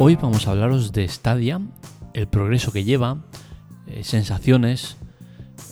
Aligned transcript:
Hoy 0.00 0.16
vamos 0.16 0.48
a 0.48 0.50
hablaros 0.50 0.90
de 0.90 1.06
Stadia, 1.06 1.60
el 2.14 2.26
progreso 2.26 2.72
que 2.72 2.82
lleva, 2.82 3.24
eh, 3.86 4.02
sensaciones, 4.02 4.96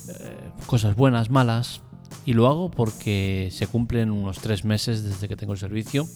eh, 0.08 0.50
cosas 0.66 0.94
buenas, 0.94 1.28
malas, 1.28 1.80
y 2.24 2.34
lo 2.34 2.46
hago 2.46 2.70
porque 2.70 3.48
se 3.50 3.66
cumplen 3.66 4.12
unos 4.12 4.38
tres 4.38 4.64
meses 4.64 5.02
desde 5.02 5.26
que 5.26 5.34
tengo 5.34 5.54
el 5.54 5.58
servicio 5.58 6.06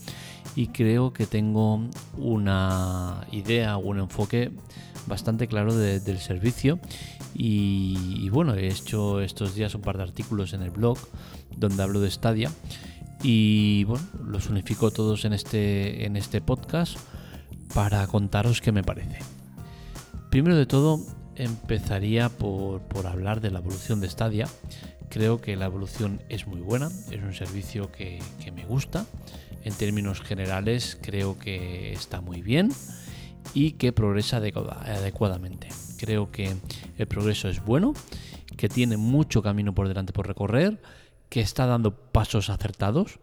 y 0.55 0.69
creo 0.69 1.13
que 1.13 1.27
tengo 1.27 1.81
una 2.17 3.27
idea 3.33 3.77
o 3.77 3.81
un 3.81 3.99
enfoque 3.99 4.53
bastante 5.09 5.49
claro 5.49 5.75
del 5.75 6.19
servicio. 6.19 6.79
Y, 7.35 8.29
bueno, 8.31 8.55
he 8.55 8.69
hecho 8.69 9.21
estos 9.21 9.57
días 9.57 9.75
un 9.75 9.83
par 9.83 9.97
de 9.97 10.05
artículos 10.05 10.53
en 10.53 10.63
el 10.63 10.71
blog 10.71 10.97
donde 11.57 11.83
hablo 11.83 12.01
de 12.01 12.11
Stadia 12.11 12.53
y 13.23 13.83
bueno, 13.85 14.07
los 14.25 14.49
unifico 14.49 14.93
todos 14.93 15.25
en 15.25 15.33
este, 15.33 16.07
en 16.07 16.17
este 16.17 16.41
podcast 16.41 16.99
para 17.75 18.07
contaros 18.07 18.61
qué 18.61 18.73
me 18.73 18.83
parece. 18.83 19.19
Primero 20.31 20.57
de 20.57 20.67
todo, 20.67 21.01
empezaría 21.37 22.29
por, 22.29 22.83
hablar 23.07 23.41
de 23.41 23.51
la 23.51 23.59
evolución 23.61 24.01
de 24.01 24.09
Stadia. 24.09 24.49
Creo 25.09 25.41
que 25.41 25.57
la 25.57 25.67
evolución 25.67 26.21
es 26.29 26.47
muy 26.47 26.61
buena, 26.61 26.91
es 27.11 27.23
un 27.23 27.35
servicio 27.35 27.93
que, 27.93 28.21
que 28.43 28.51
me 28.51 28.65
gusta. 28.65 29.07
En 29.65 29.75
términos 29.75 30.21
generales, 30.21 30.99
creo 31.01 31.39
que 31.39 31.93
está 31.93 32.21
muy 32.21 32.43
bien 32.43 32.73
y 33.55 33.73
que 33.73 33.93
progresa 33.93 34.37
adecuadamente. 34.37 35.69
Creo 35.99 36.31
que 36.31 36.57
el 36.99 37.07
progreso 37.07 37.49
es 37.49 37.65
bueno, 37.65 37.95
que 38.57 38.69
tiene 38.69 38.97
mucho 38.97 39.43
camino 39.43 39.75
por 39.75 39.89
delante 39.89 40.13
por 40.13 40.27
recorrer, 40.27 40.81
que 41.29 41.41
está 41.41 41.67
dando 41.67 41.95
pasos 41.95 42.51
acertados, 42.51 43.19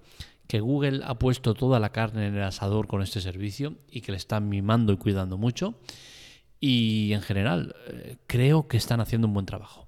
que 0.47 0.59
Google 0.59 1.01
ha 1.05 1.15
puesto 1.15 1.53
toda 1.53 1.79
la 1.79 1.91
carne 1.91 2.27
en 2.27 2.35
el 2.35 2.43
asador 2.43 2.87
con 2.87 3.01
este 3.01 3.21
servicio 3.21 3.75
y 3.89 4.01
que 4.01 4.11
le 4.11 4.17
están 4.17 4.49
mimando 4.49 4.93
y 4.93 4.97
cuidando 4.97 5.37
mucho. 5.37 5.79
Y 6.59 7.11
en 7.13 7.21
general, 7.21 7.75
eh, 7.87 8.17
creo 8.27 8.67
que 8.67 8.77
están 8.77 9.01
haciendo 9.01 9.27
un 9.27 9.33
buen 9.33 9.45
trabajo. 9.45 9.87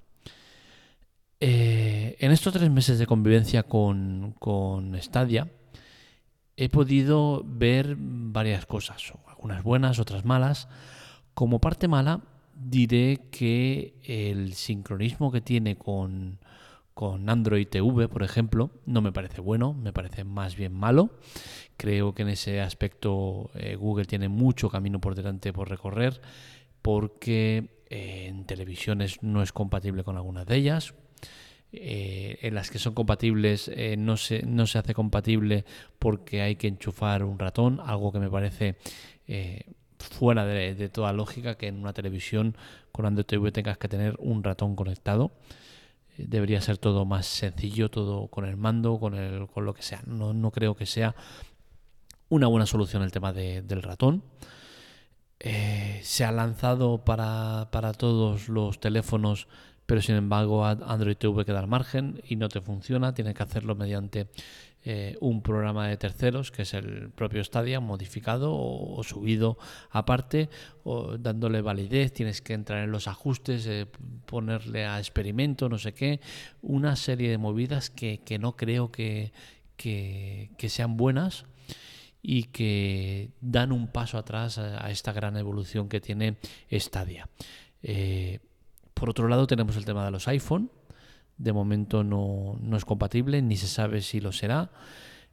Eh, 1.39 2.15
en 2.19 2.31
estos 2.31 2.53
tres 2.53 2.69
meses 2.69 2.97
de 2.97 3.07
convivencia 3.07 3.63
con, 3.63 4.35
con 4.39 4.99
Stadia, 5.01 5.51
he 6.57 6.69
podido 6.69 7.43
ver 7.45 7.95
varias 7.97 8.65
cosas, 8.65 9.13
algunas 9.27 9.63
buenas, 9.63 9.99
otras 9.99 10.25
malas. 10.25 10.67
Como 11.33 11.59
parte 11.59 11.87
mala, 11.87 12.21
diré 12.55 13.27
que 13.31 13.95
el 14.03 14.53
sincronismo 14.53 15.31
que 15.31 15.41
tiene 15.41 15.75
con, 15.77 16.39
con 16.95 17.29
Android 17.29 17.67
TV, 17.67 18.07
por 18.07 18.23
ejemplo, 18.23 18.71
no 18.85 19.01
me 19.01 19.11
parece 19.11 19.41
bueno, 19.41 19.73
me 19.73 19.91
parece 19.91 20.23
más 20.23 20.55
bien 20.55 20.73
malo. 20.73 21.09
Creo 21.75 22.15
que 22.15 22.21
en 22.21 22.29
ese 22.29 22.61
aspecto 22.61 23.51
eh, 23.53 23.75
Google 23.75 24.05
tiene 24.05 24.29
mucho 24.29 24.69
camino 24.69 25.01
por 25.01 25.13
delante 25.13 25.51
por 25.51 25.69
recorrer 25.69 26.21
porque 26.81 27.81
eh, 27.89 28.27
en 28.29 28.45
televisiones 28.45 29.21
no 29.21 29.43
es 29.43 29.51
compatible 29.51 30.05
con 30.05 30.15
algunas 30.15 30.45
de 30.45 30.55
ellas. 30.55 30.95
Eh, 31.73 32.39
en 32.41 32.55
las 32.55 32.71
que 32.71 32.79
son 32.79 32.93
compatibles 32.93 33.69
no, 33.97 34.15
se, 34.15 34.43
no 34.43 34.65
se 34.65 34.77
hace 34.77 34.93
compatible 34.93 35.65
porque 35.99 36.41
hay 36.41 36.55
que 36.55 36.69
enchufar 36.69 37.25
un 37.25 37.37
ratón, 37.37 37.81
algo 37.85 38.13
que 38.13 38.19
me 38.19 38.29
parece 38.29 38.77
fuera 39.99 40.45
de, 40.45 40.75
de, 40.75 40.87
toda 40.87 41.11
lógica 41.11 41.57
que 41.57 41.67
en 41.67 41.79
una 41.79 41.91
televisión 41.91 42.55
con 42.93 43.05
Android 43.05 43.25
TV 43.25 43.51
tengas 43.51 43.77
que 43.77 43.89
tener 43.89 44.15
un 44.19 44.45
ratón 44.45 44.77
conectado 44.77 45.33
debería 46.17 46.61
ser 46.61 46.77
todo 46.77 47.05
más 47.05 47.25
sencillo, 47.25 47.89
todo 47.89 48.27
con 48.27 48.45
el 48.45 48.57
mando, 48.57 48.99
con, 48.99 49.15
el, 49.15 49.47
con 49.47 49.65
lo 49.65 49.73
que 49.73 49.81
sea. 49.81 50.01
No, 50.05 50.33
no 50.33 50.51
creo 50.51 50.75
que 50.75 50.85
sea 50.85 51.15
una 52.29 52.47
buena 52.47 52.65
solución 52.65 53.03
el 53.03 53.11
tema 53.11 53.33
del 53.33 53.81
ratón. 53.81 54.23
Eh, 55.39 55.99
se 56.03 56.23
ha 56.23 56.31
lanzado 56.31 57.03
para, 57.03 57.69
para, 57.71 57.93
todos 57.93 58.47
los 58.49 58.79
teléfonos, 58.79 59.47
pero 59.85 60.01
sin 60.01 60.15
embargo 60.15 60.65
Android 60.65 61.17
TV 61.17 61.45
queda 61.45 61.59
al 61.59 61.67
margen 61.67 62.21
y 62.27 62.35
no 62.35 62.49
te 62.49 62.61
funciona. 62.61 63.13
Tienes 63.13 63.35
que 63.35 63.43
hacerlo 63.43 63.75
mediante 63.75 64.27
eh, 64.87 65.17
un 65.19 65.41
programa 65.41 65.87
de 65.87 65.97
terceros, 65.97 66.51
que 66.51 66.61
es 66.61 66.75
el 66.75 67.09
propio 67.09 67.43
Stadia, 67.43 67.79
modificado 67.79 68.53
o, 68.53 69.01
subido 69.03 69.57
aparte, 69.89 70.47
dándole 71.17 71.61
validez, 71.61 72.13
tienes 72.13 72.43
que 72.43 72.53
entrar 72.53 72.83
en 72.83 72.91
los 72.91 73.07
ajustes, 73.07 73.65
eh, 73.65 73.87
ponerle 74.27 74.85
a 74.85 74.99
experimento, 74.99 75.69
no 75.69 75.79
sé 75.79 75.95
qué, 75.95 76.21
una 76.61 76.95
serie 76.97 77.31
de 77.31 77.39
movidas 77.39 77.89
que, 77.89 78.37
no 78.39 78.55
creo 78.55 78.91
que, 78.91 79.33
que, 79.75 80.69
sean 80.69 80.97
buenas 80.97 81.45
y 82.21 82.43
que 82.43 83.31
dan 83.41 83.71
un 83.71 83.87
paso 83.87 84.19
atrás 84.19 84.59
a, 84.59 84.91
esta 84.91 85.13
gran 85.13 85.35
evolución 85.35 85.89
que 85.89 85.99
tiene 85.99 86.37
Stadia. 86.71 87.27
Eh, 87.81 88.37
por 88.93 89.09
otro 89.09 89.27
lado 89.27 89.47
tenemos 89.47 89.77
el 89.77 89.85
tema 89.85 90.05
de 90.05 90.11
los 90.11 90.27
iPhone, 90.27 90.69
de 91.37 91.53
momento 91.53 92.03
no, 92.03 92.57
es 92.75 92.85
compatible, 92.85 93.41
ni 93.41 93.57
se 93.57 93.67
sabe 93.67 94.01
si 94.01 94.19
lo 94.21 94.31
será. 94.31 94.71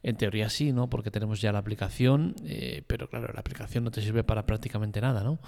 En 0.03 0.17
teoría 0.17 0.51
sí, 0.51 0.73
¿no? 0.73 0.91
Porque 0.91 1.13
tenemos 1.13 1.41
ya 1.41 1.53
la 1.53 1.61
aplicación, 1.61 2.35
eh, 2.45 2.83
pero 2.87 3.09
claro, 3.09 3.33
la 3.33 3.41
aplicación 3.41 3.85
no 3.85 3.93
te 3.93 4.03
sirve 4.03 4.25
para 4.25 4.47
prácticamente 4.47 5.01
nada, 5.01 5.23
¿no? 5.23 5.39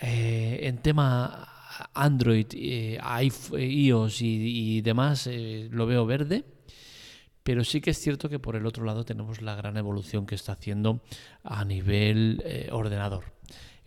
Eh, 0.00 0.60
en 0.62 0.78
tema 0.78 1.48
Android, 1.94 2.46
eh, 2.52 2.98
iOS 3.58 4.22
y, 4.22 4.80
demás, 4.82 5.28
lo 5.70 5.86
veo 5.86 6.06
verde. 6.06 6.44
Pero 7.42 7.64
sí 7.64 7.80
que 7.80 7.90
es 7.90 7.98
cierto 7.98 8.28
que 8.28 8.38
por 8.38 8.54
el 8.54 8.66
otro 8.66 8.84
lado 8.84 9.04
tenemos 9.04 9.42
la 9.42 9.56
gran 9.56 9.76
evolución 9.76 10.26
que 10.26 10.34
está 10.36 10.52
haciendo 10.52 11.02
a 11.42 11.64
nivel 11.64 12.44
ordenador. 12.70 13.39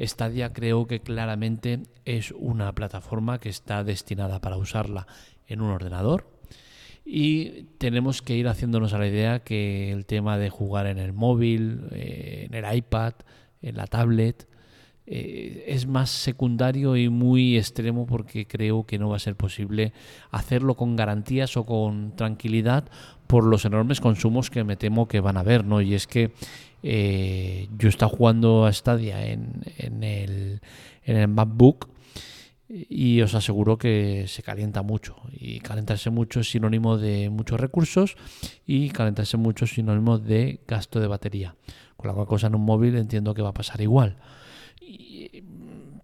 Stadia 0.08 0.53
creo 0.53 0.88
que 0.88 1.02
claramente 1.02 1.84
es 2.06 2.31
una 2.31 2.74
plataforma 2.74 3.40
que 3.40 3.50
está 3.50 3.84
destinada 3.84 4.40
para 4.40 4.58
usarla 4.58 5.08
en 5.47 5.62
un 5.62 5.69
ordenador. 5.69 6.28
Y 7.06 7.64
tenemos 7.80 8.22
que 8.22 8.36
ir 8.36 8.47
haciéndonos 8.47 8.94
a 8.94 8.97
la 8.97 9.08
idea 9.08 9.40
que 9.40 9.91
el 9.91 10.06
tema 10.06 10.38
de 10.38 10.50
jugar 10.50 10.88
en 10.88 10.97
el 10.97 11.12
móvil, 11.12 11.88
eh, 11.91 12.47
en 12.50 12.53
el 12.53 12.78
iPad, 12.78 13.14
en 13.62 13.75
la 13.75 13.88
tablet, 13.88 14.47
eh, 15.06 15.66
es 15.68 15.86
más 15.86 16.09
secundario 16.09 16.96
y 16.96 17.09
muy 17.09 17.58
extremo 17.58 18.06
porque 18.06 18.47
creo 18.47 18.85
que 18.85 18.97
no 18.97 19.09
va 19.09 19.18
a 19.18 19.20
ser 19.20 19.35
posible 19.35 19.91
hacerlo 20.31 20.75
con 20.75 20.96
garantías 20.96 21.58
o 21.58 21.66
con 21.66 22.16
tranquilidad 22.16 22.85
por 23.28 23.44
los 23.44 23.66
enormes 23.66 24.00
consumos 24.00 24.50
que 24.50 24.64
me 24.64 24.78
temo 24.78 25.09
que 25.09 25.20
van 25.20 25.35
a 25.35 25.41
haber, 25.41 25.66
¿no? 25.66 25.81
Y 25.81 25.94
es 25.94 26.08
que 26.08 26.31
eh, 26.84 27.68
yo 27.78 27.90
he 27.90 28.06
jugando 28.06 28.66
a 28.66 28.74
Stadia 28.74 29.26
en, 29.26 29.64
en 29.78 30.04
el 30.04 31.28
MacBook 31.28 31.90
y 32.90 33.22
os 33.22 33.36
aseguro 33.36 33.78
que 33.78 34.26
se 34.28 34.42
calienta 34.42 34.82
mucho 34.82 35.16
y 35.32 35.60
calentarse 35.60 36.10
mucho 36.10 36.40
es 36.40 36.50
sinónimo 36.50 36.98
de 36.98 37.30
muchos 37.30 37.60
recursos 37.60 38.16
y 38.66 38.90
calentarse 38.90 39.38
mucho 39.38 39.66
es 39.66 39.74
sinónimo 39.74 40.18
de 40.18 40.62
gasto 40.68 41.00
de 41.00 41.08
batería. 41.08 41.56
Con 41.98 42.08
la 42.08 42.14
cual 42.14 42.28
cosa 42.28 42.48
en 42.48 42.56
un 42.56 42.66
móvil 42.66 42.96
entiendo 42.96 43.34
que 43.34 43.42
va 43.42 43.50
a 43.50 43.54
pasar 43.54 43.82
igual. 43.82 44.18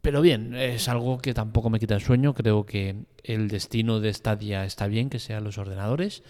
pero 0.01 0.21
bien, 0.21 0.55
es 0.55 0.87
algo 0.87 1.17
que 1.17 1.33
tampoco 1.33 1.69
me 1.69 1.79
quita 1.79 1.95
el 1.95 2.01
sueño. 2.01 2.33
Creo 2.33 2.65
que 2.65 3.05
el 3.23 3.47
destino 3.47 3.99
de 3.99 4.13
Stadia 4.13 4.65
está 4.65 4.87
bien, 4.87 5.09
que 5.09 5.19
sean 5.19 5.43
los 5.43 5.57
ordenadores. 5.57 6.23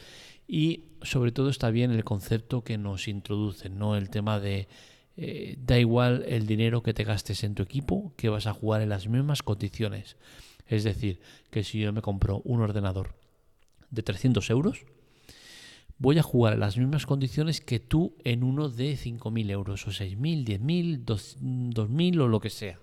Y 0.51 0.85
sobre 1.03 1.31
todo 1.31 1.49
está 1.49 1.69
bien 1.69 1.91
el 1.91 2.03
concepto 2.03 2.63
que 2.63 2.79
nos 2.79 3.07
introducen, 3.07 3.77
¿no? 3.77 3.95
El 3.95 4.09
tema 4.09 4.39
de 4.39 4.67
eh, 5.15 5.59
da 5.63 5.77
igual 5.77 6.25
el 6.27 6.47
dinero 6.47 6.81
que 6.81 6.95
te 6.95 7.03
gastes 7.03 7.43
en 7.43 7.53
tu 7.53 7.61
equipo, 7.61 8.13
que 8.17 8.29
vas 8.29 8.47
a 8.47 8.53
jugar 8.55 8.81
en 8.81 8.89
las 8.89 9.07
mismas 9.07 9.43
condiciones. 9.43 10.17
Es 10.65 10.83
decir, 10.83 11.19
que 11.51 11.63
si 11.63 11.79
yo 11.79 11.93
me 11.93 12.01
compro 12.01 12.41
un 12.45 12.61
ordenador 12.61 13.13
de 13.91 14.01
300 14.01 14.49
euros, 14.49 14.85
voy 15.99 16.17
a 16.17 16.23
jugar 16.23 16.53
en 16.53 16.61
las 16.61 16.79
mismas 16.79 17.05
condiciones 17.05 17.61
que 17.61 17.79
tú 17.79 18.15
en 18.23 18.43
uno 18.43 18.69
de 18.69 18.93
5.000 18.93 19.51
euros, 19.51 19.87
o 19.87 19.91
6.000, 19.91 20.45
10.000, 20.45 21.05
2.000 21.05 22.21
o 22.21 22.27
lo 22.27 22.39
que 22.39 22.49
sea 22.49 22.79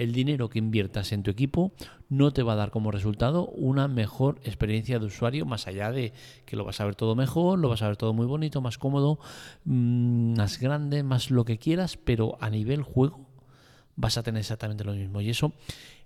el 0.00 0.12
dinero 0.12 0.48
que 0.48 0.58
inviertas 0.58 1.12
en 1.12 1.22
tu 1.22 1.30
equipo 1.30 1.72
no 2.08 2.32
te 2.32 2.42
va 2.42 2.54
a 2.54 2.56
dar 2.56 2.70
como 2.70 2.90
resultado 2.90 3.46
una 3.48 3.86
mejor 3.86 4.40
experiencia 4.44 4.98
de 4.98 5.04
usuario, 5.04 5.44
más 5.44 5.66
allá 5.66 5.92
de 5.92 6.14
que 6.46 6.56
lo 6.56 6.64
vas 6.64 6.80
a 6.80 6.86
ver 6.86 6.94
todo 6.94 7.14
mejor, 7.14 7.58
lo 7.58 7.68
vas 7.68 7.82
a 7.82 7.88
ver 7.88 7.98
todo 7.98 8.14
muy 8.14 8.24
bonito, 8.24 8.62
más 8.62 8.78
cómodo, 8.78 9.18
mm, 9.64 10.38
más 10.38 10.58
grande, 10.58 11.02
más 11.02 11.30
lo 11.30 11.44
que 11.44 11.58
quieras, 11.58 11.98
pero 11.98 12.38
a 12.40 12.48
nivel 12.48 12.82
juego 12.82 13.28
vas 13.94 14.16
a 14.16 14.22
tener 14.22 14.40
exactamente 14.40 14.84
lo 14.84 14.94
mismo. 14.94 15.20
Y 15.20 15.28
eso 15.28 15.52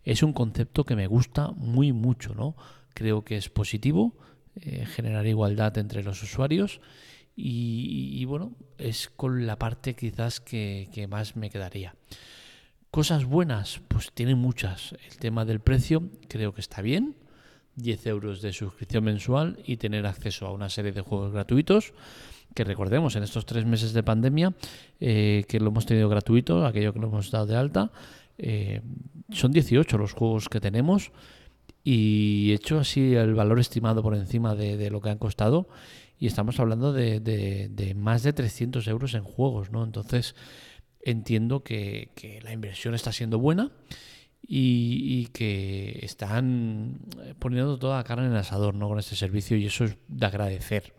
es 0.02 0.24
un 0.24 0.32
concepto 0.32 0.84
que 0.84 0.96
me 0.96 1.06
gusta 1.06 1.52
muy 1.52 1.92
mucho, 1.92 2.34
¿no? 2.34 2.56
Creo 2.94 3.24
que 3.24 3.36
es 3.36 3.48
positivo, 3.48 4.14
eh, 4.56 4.86
generar 4.86 5.26
igualdad 5.26 5.78
entre 5.78 6.02
los 6.02 6.20
usuarios. 6.20 6.80
Y, 7.36 8.24
bueno, 8.26 8.52
es 8.78 9.08
con 9.08 9.44
la 9.44 9.58
parte 9.58 9.94
quizás 9.94 10.40
que 10.40 11.06
más 11.10 11.34
me 11.34 11.50
quedaría. 11.50 11.96
Cosas 12.94 13.24
buenas, 13.24 13.80
pues 13.88 14.12
tiene 14.14 14.36
muchas. 14.36 14.94
El 15.10 15.16
tema 15.18 15.44
del 15.44 15.58
precio 15.58 16.04
creo 16.28 16.54
que 16.54 16.60
está 16.60 16.80
bien. 16.80 17.16
10 17.74 18.06
euros 18.06 18.40
de 18.40 18.52
suscripción 18.52 19.02
mensual 19.02 19.58
y 19.66 19.78
tener 19.78 20.06
acceso 20.06 20.46
a 20.46 20.52
una 20.52 20.68
serie 20.68 20.92
de 20.92 21.00
juegos 21.00 21.32
gratuitos. 21.32 21.92
que 22.54 22.62
recordemos, 22.62 23.16
en 23.16 23.24
estos 23.24 23.46
tres 23.46 23.66
meses 23.66 23.94
de 23.94 24.04
pandemia, 24.04 24.54
eh, 25.00 25.44
que 25.48 25.58
lo 25.58 25.70
hemos 25.70 25.86
tenido 25.86 26.08
gratuito, 26.08 26.64
aquello 26.64 26.92
que 26.92 27.00
lo 27.00 27.08
hemos 27.08 27.32
dado 27.32 27.46
de 27.46 27.56
alta, 27.56 27.90
eh, 28.38 28.80
son 29.32 29.50
18 29.50 29.98
los 29.98 30.12
juegos 30.12 30.48
que 30.48 30.60
tenemos 30.60 31.10
y 31.82 32.52
hecho 32.52 32.78
así 32.78 33.16
el 33.16 33.34
valor 33.34 33.58
estimado 33.58 34.04
por 34.04 34.14
encima 34.14 34.54
de, 34.54 34.88
lo 34.88 35.00
que 35.00 35.10
han 35.10 35.18
costado 35.18 35.66
y 36.20 36.28
estamos 36.28 36.60
hablando 36.60 36.92
de, 36.92 37.92
más 37.96 38.22
de 38.22 38.32
300 38.32 38.86
euros 38.86 39.14
en 39.14 39.24
juegos, 39.24 39.72
¿no? 39.72 39.82
Entonces 39.82 40.36
entiendo 41.04 41.62
que, 41.62 42.10
que 42.14 42.40
la 42.42 42.52
inversión 42.52 42.94
está 42.94 43.12
siendo 43.12 43.38
buena 43.38 43.70
y, 44.46 45.26
que 45.26 46.00
están 46.02 46.98
poniendo 47.38 47.78
toda 47.78 47.96
la 47.96 48.04
carne 48.04 48.26
en 48.26 48.32
el 48.32 48.38
asador 48.38 48.74
¿no? 48.74 48.88
con 48.88 48.98
este 48.98 49.16
servicio 49.16 49.56
y 49.56 49.66
eso 49.66 49.84
es 49.84 49.96
de 50.08 50.26
agradecer. 50.26 50.92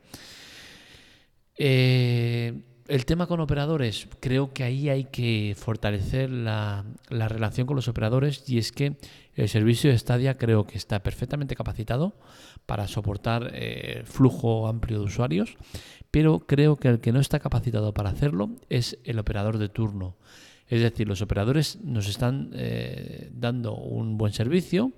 Eh, 1.57 2.53
el 2.87 3.05
tema 3.05 3.27
con 3.27 3.39
operadores, 3.39 4.07
creo 4.19 4.53
que 4.53 4.63
ahí 4.63 4.89
hay 4.89 5.05
que 5.05 5.55
fortalecer 5.57 6.29
la, 6.29 6.85
relación 7.09 7.65
con 7.65 7.75
los 7.75 7.87
operadores 7.87 8.47
y 8.47 8.57
es 8.57 8.71
que 8.71 8.97
el 9.35 9.49
servicio 9.49 9.91
de 9.91 9.97
Stadia 9.97 10.37
creo 10.37 10.65
que 10.65 10.77
está 10.77 11.03
perfectamente 11.03 11.55
capacitado 11.55 12.17
para 12.65 12.87
soportar 12.87 13.51
eh, 13.53 14.03
flujo 14.05 14.67
amplio 14.67 14.99
de 14.99 15.05
usuarios, 15.05 15.57
pero 16.11 16.39
creo 16.39 16.77
que 16.77 16.87
el 16.87 16.99
que 16.99 17.11
no 17.11 17.19
está 17.19 17.39
capacitado 17.39 17.93
para 17.93 18.09
hacerlo 18.09 18.51
es 18.69 18.97
el 19.03 19.19
operador 19.19 19.57
de 19.57 19.69
turno. 19.69 20.15
Es 20.67 20.81
decir, 20.81 21.07
los 21.07 21.21
operadores 21.21 21.79
nos 21.83 22.07
están 22.07 22.51
eh, 22.53 23.29
dando 23.33 23.75
un 23.75 24.17
buen 24.17 24.33
servicio, 24.33 24.93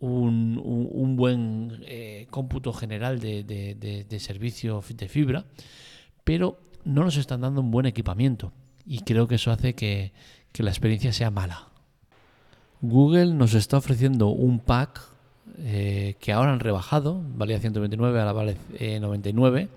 un, 0.00 1.16
buen 1.16 1.82
eh, 1.86 2.26
cómputo 2.30 2.72
general 2.72 3.20
de, 3.20 4.16
servicio 4.18 4.82
de 4.88 5.08
fibra, 5.08 5.44
pero 6.24 6.58
no 6.84 7.04
nos 7.04 7.16
están 7.16 7.42
dando 7.42 7.60
un 7.60 7.70
buen 7.70 7.86
equipamiento. 7.86 8.52
Y 8.84 9.00
creo 9.00 9.28
que 9.28 9.36
eso 9.36 9.50
hace 9.50 9.74
que, 9.74 10.12
la 10.54 10.70
experiencia 10.70 11.12
sea 11.12 11.30
mala. 11.30 11.69
Google 12.80 13.34
nos 13.34 13.54
está 13.54 13.76
ofreciendo 13.76 14.28
un 14.28 14.58
pack 14.58 15.00
eh, 15.58 16.16
que 16.20 16.32
ahora 16.32 16.52
han 16.52 16.60
rebajado, 16.60 17.20
valía 17.36 17.58
129, 17.58 18.18
ahora 18.18 18.32
vale 18.32 18.56
99, 19.00 19.68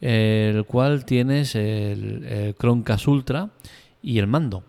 el 0.00 0.64
cual 0.64 1.04
tienes 1.04 1.54
el, 1.54 2.54
Chromecast 2.58 3.06
Ultra 3.08 3.50
y 4.02 4.18
el 4.18 4.26
mando. 4.26 4.64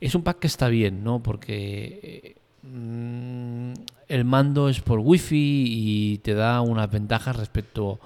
Es 0.00 0.14
un 0.14 0.22
pack 0.22 0.40
que 0.40 0.46
está 0.46 0.68
bien, 0.68 1.02
¿no? 1.02 1.22
Porque 1.22 2.36
mm, 2.62 3.72
el 4.08 4.24
mando 4.24 4.68
es 4.68 4.80
por 4.80 4.98
wifi 4.98 5.64
y 5.68 6.18
te 6.18 6.34
da 6.34 6.60
unas 6.60 6.90
ventajas 6.90 7.36
respecto 7.36 8.00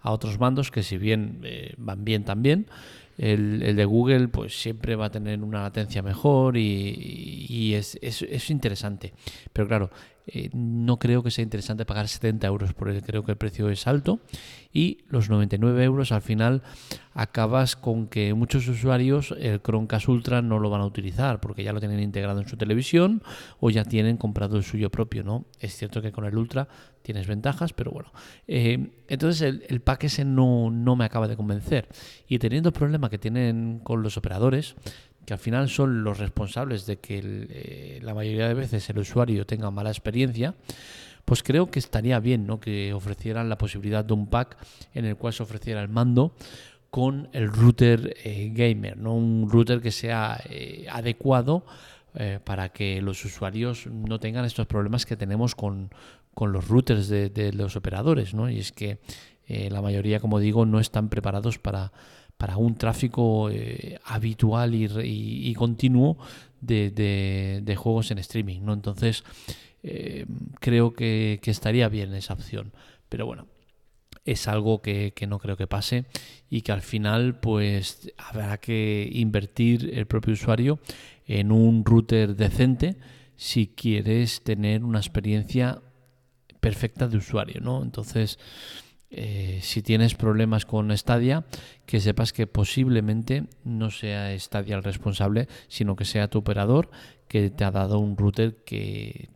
a 0.00 0.12
otros 0.12 0.38
mandos 0.38 0.70
que 0.70 0.82
si 0.82 0.96
bien 0.96 1.40
eh, 1.42 1.74
van 1.76 2.04
bien 2.04 2.24
también, 2.24 2.66
el, 3.18 3.76
de 3.76 3.84
Google 3.84 4.28
pues 4.28 4.58
siempre 4.60 4.96
va 4.96 5.06
a 5.06 5.10
tener 5.10 5.42
una 5.42 5.62
latencia 5.62 6.02
mejor 6.02 6.56
y, 6.56 7.74
es, 7.74 7.98
es, 8.00 8.50
interesante. 8.50 9.12
Pero 9.52 9.68
claro, 9.68 9.90
eh, 10.30 10.50
no 10.52 10.98
creo 10.98 11.22
que 11.22 11.30
sea 11.30 11.42
interesante 11.42 11.86
pagar 11.86 12.06
70 12.06 12.46
euros 12.46 12.74
por 12.74 12.90
él, 12.90 13.02
creo 13.02 13.24
que 13.24 13.32
el 13.32 13.38
precio 13.38 13.70
es 13.70 13.86
alto 13.86 14.20
y 14.72 14.98
los 15.08 15.30
99 15.30 15.82
euros 15.82 16.12
al 16.12 16.20
final 16.20 16.62
acabas 17.14 17.76
con 17.76 18.08
que 18.08 18.34
muchos 18.34 18.68
usuarios 18.68 19.34
el 19.38 19.62
Chromecast 19.62 20.06
Ultra 20.06 20.42
no 20.42 20.58
lo 20.58 20.68
van 20.68 20.82
a 20.82 20.84
utilizar 20.84 21.40
porque 21.40 21.64
ya 21.64 21.72
lo 21.72 21.80
tienen 21.80 22.00
integrado 22.00 22.40
en 22.40 22.46
su 22.46 22.58
televisión 22.58 23.22
o 23.58 23.70
ya 23.70 23.84
tienen 23.84 24.18
comprado 24.18 24.58
el 24.58 24.64
suyo 24.64 24.90
propio, 24.90 25.24
¿no? 25.24 25.46
Es 25.60 25.74
cierto 25.74 26.02
que 26.02 26.12
con 26.12 26.26
el 26.26 26.36
Ultra 26.36 26.68
tienes 27.00 27.26
ventajas, 27.26 27.72
pero 27.72 27.90
bueno. 27.90 28.12
Eh, 28.46 28.90
entonces 29.08 29.40
el, 29.40 29.64
el, 29.68 29.80
pack 29.80 30.04
ese 30.04 30.26
no, 30.26 30.70
no 30.70 30.94
me 30.94 31.06
acaba 31.06 31.26
de 31.26 31.36
convencer 31.36 31.88
y 32.28 32.38
teniendo 32.38 32.68
el 32.68 32.74
problema 32.74 33.08
que 33.08 33.18
tienen 33.18 33.80
con 33.82 34.02
los 34.02 34.18
operadores, 34.18 34.76
que 35.28 35.34
al 35.34 35.38
final 35.38 35.68
son 35.68 36.04
los 36.04 36.16
responsables 36.16 36.86
de 36.86 37.00
que 37.00 37.20
eh, 37.22 38.00
la 38.02 38.14
mayoría 38.14 38.48
de 38.48 38.54
veces 38.54 38.88
el 38.88 38.96
usuario 38.96 39.44
tenga 39.44 39.70
mala 39.70 39.90
experiencia, 39.90 40.54
pues 41.26 41.42
creo 41.42 41.70
que 41.70 41.78
estaría 41.78 42.18
bien 42.18 42.46
¿no? 42.46 42.60
que 42.60 42.94
ofrecieran 42.94 43.50
la 43.50 43.58
posibilidad 43.58 44.02
de 44.02 44.14
un 44.14 44.28
pack 44.28 44.56
en 44.94 45.04
el 45.04 45.16
cual 45.16 45.34
se 45.34 45.42
ofreciera 45.42 45.82
el 45.82 45.90
mando 45.90 46.32
con 46.88 47.28
el 47.34 47.52
router 47.52 48.16
eh, 48.24 48.50
gamer, 48.54 48.96
¿no? 48.96 49.16
un 49.16 49.50
router 49.50 49.82
que 49.82 49.90
sea 49.92 50.40
eh, 50.48 50.86
adecuado 50.90 51.66
para 52.42 52.70
que 52.70 53.00
los 53.00 53.24
usuarios 53.24 53.86
no 53.86 54.18
tengan 54.18 54.44
estos 54.44 54.66
problemas 54.66 55.06
que 55.06 55.16
tenemos 55.16 55.54
con, 55.54 55.90
los 56.40 56.66
routers 56.66 57.08
de, 57.08 57.52
los 57.54 57.76
operadores. 57.76 58.34
¿no? 58.34 58.50
Y 58.50 58.58
es 58.58 58.72
que 58.72 58.98
la 59.46 59.80
mayoría, 59.82 60.18
como 60.18 60.40
digo, 60.40 60.66
no 60.66 60.80
están 60.80 61.10
preparados 61.10 61.60
para, 61.60 61.92
para 62.38 62.56
un 62.56 62.76
tráfico 62.76 63.50
eh, 63.50 63.98
habitual 64.04 64.74
y, 64.74 65.54
continuo 65.54 66.16
de, 66.60 67.74
juegos 67.76 68.12
en 68.12 68.18
streaming. 68.18 68.60
¿no? 68.62 68.72
Entonces, 68.72 69.24
eh, 69.82 70.24
creo 70.60 70.94
que, 70.94 71.40
estaría 71.44 71.88
bien 71.88 72.14
esa 72.14 72.34
opción. 72.34 72.72
Pero 73.08 73.26
bueno, 73.26 73.48
es 74.24 74.46
algo 74.46 74.80
que, 74.80 75.12
no 75.28 75.40
creo 75.40 75.56
que 75.56 75.66
pase 75.66 76.06
y 76.48 76.62
que 76.62 76.72
al 76.72 76.82
final 76.82 77.40
pues 77.40 78.12
habrá 78.16 78.58
que 78.58 79.08
invertir 79.12 79.90
el 79.94 80.06
propio 80.06 80.34
usuario 80.34 80.78
en 81.26 81.50
un 81.50 81.84
router 81.84 82.36
decente 82.36 82.96
si 83.36 83.66
quieres 83.66 84.42
tener 84.42 84.84
una 84.84 84.98
experiencia 84.98 85.82
perfecta 86.60 87.08
de 87.08 87.16
usuario, 87.16 87.60
¿no? 87.60 87.82
Entonces, 87.82 88.38
eh, 89.10 89.60
si 89.62 89.82
tienes 89.82 90.14
problemas 90.14 90.66
con 90.66 90.96
Stadia, 90.96 91.44
que 91.86 92.00
sepas 92.00 92.32
que 92.32 92.46
posiblemente 92.46 93.44
no 93.64 93.90
sea 93.90 94.38
Stadia 94.38 94.76
el 94.76 94.84
responsable, 94.84 95.48
sino 95.68 95.96
que 95.96 96.04
sea 96.04 96.28
tu 96.28 96.38
operador 96.38 96.90
que 97.26 97.50
te 97.50 97.64
ha 97.64 97.70
dado 97.70 97.98
un 97.98 98.16
router 98.16 98.56
que 98.64 99.30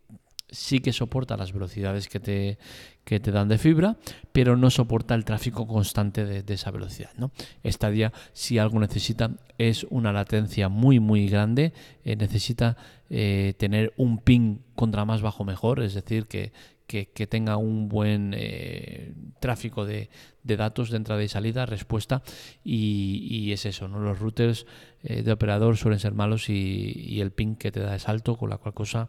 sí 0.53 0.81
que 0.81 0.93
soporta 0.93 1.37
las 1.37 1.53
velocidades 1.53 2.09
que 2.09 2.21
te, 2.21 2.59
que 3.05 3.19
te 3.19 3.33
dan 3.33 3.49
de 3.49 3.59
fibra, 3.59 3.97
pero 4.33 4.57
no 4.57 4.71
soporta 4.71 5.15
el 5.15 5.25
tráfico 5.25 5.67
constante 5.67 6.25
de, 6.25 6.55
esa 6.55 6.71
velocidad. 6.71 7.11
¿no? 7.17 7.33
Stadia, 7.65 8.13
si 8.33 8.59
algo 8.59 8.79
necesita, 8.79 9.33
es 9.59 9.85
una 9.91 10.13
latencia 10.13 10.69
muy, 10.69 11.01
muy 11.01 11.27
grande. 11.29 11.73
Eh, 12.05 12.17
necesita 12.17 12.77
eh, 13.09 13.55
tener 13.59 13.93
un 13.97 14.19
ping 14.19 14.59
contra 14.75 15.05
más 15.05 15.23
bajo 15.23 15.45
mejor, 15.45 15.83
es 15.83 15.95
decir, 15.95 16.27
que, 16.27 16.53
que, 17.01 17.27
tenga 17.27 17.57
un 17.57 17.89
buen 17.89 18.35
eh, 18.37 19.15
tráfico 19.41 19.87
de, 19.87 20.11
datos 20.43 20.91
de 20.91 20.99
entrada 20.99 21.23
y 21.23 21.29
salida, 21.29 21.65
respuesta, 21.65 22.23
y, 22.63 23.51
es 23.53 23.65
eso, 23.65 23.89
¿no? 23.89 24.01
Los 24.01 24.19
routers 24.19 24.67
eh, 25.03 25.23
de 25.23 25.33
operador 25.33 25.77
suelen 25.77 25.99
ser 25.99 26.13
malos 26.13 26.49
y, 26.49 27.21
el 27.21 27.33
ping 27.33 27.57
que 27.57 27.73
te 27.73 27.81
da 27.81 27.97
es 27.97 28.09
alto, 28.09 28.37
con 28.37 28.51
la 28.51 28.59
cual 28.59 28.75
cosa 28.75 29.09